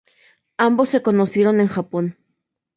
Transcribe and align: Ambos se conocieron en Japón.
Ambos 0.57 0.89
se 0.89 1.03
conocieron 1.03 1.61
en 1.61 1.67
Japón. 1.67 2.17